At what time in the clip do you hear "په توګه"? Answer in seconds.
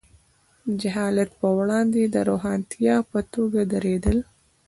3.11-3.61